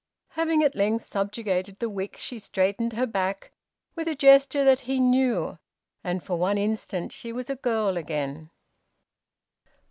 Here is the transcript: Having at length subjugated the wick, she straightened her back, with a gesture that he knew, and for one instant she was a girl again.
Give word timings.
Having 0.29 0.63
at 0.63 0.73
length 0.73 1.05
subjugated 1.05 1.77
the 1.77 1.87
wick, 1.87 2.17
she 2.17 2.39
straightened 2.39 2.93
her 2.93 3.05
back, 3.05 3.51
with 3.93 4.07
a 4.07 4.15
gesture 4.15 4.63
that 4.65 4.79
he 4.79 4.99
knew, 4.99 5.59
and 6.03 6.23
for 6.23 6.39
one 6.39 6.57
instant 6.57 7.11
she 7.11 7.31
was 7.31 7.51
a 7.51 7.55
girl 7.55 7.97
again. 7.97 8.49